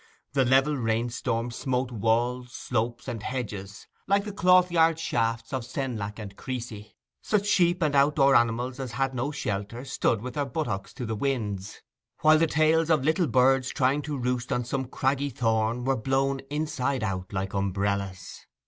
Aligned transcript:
The 0.33 0.45
level 0.45 0.75
rainstorm 0.75 1.51
smote 1.51 1.91
walls, 1.91 2.51
slopes, 2.53 3.07
and 3.07 3.21
hedges 3.21 3.85
like 4.07 4.23
the 4.23 4.31
clothyard 4.31 4.97
shafts 4.97 5.53
of 5.53 5.63
Senlac 5.63 6.17
and 6.17 6.35
Crecy. 6.35 6.95
Such 7.21 7.45
sheep 7.45 7.83
and 7.83 7.93
outdoor 7.93 8.33
animals 8.33 8.79
as 8.79 8.93
had 8.93 9.13
no 9.13 9.29
shelter 9.29 9.85
stood 9.85 10.23
with 10.23 10.33
their 10.33 10.47
buttocks 10.47 10.91
to 10.95 11.05
the 11.05 11.13
winds; 11.15 11.83
while 12.21 12.39
the 12.39 12.47
tails 12.47 12.89
of 12.89 13.03
little 13.05 13.27
birds 13.27 13.69
trying 13.69 14.01
to 14.01 14.17
roost 14.17 14.51
on 14.51 14.65
some 14.65 14.87
scraggy 14.87 15.29
thorn 15.29 15.83
were 15.85 15.97
blown 15.97 16.39
inside 16.49 17.03
out 17.03 17.31
like 17.31 17.53
umbrellas. 17.53 18.47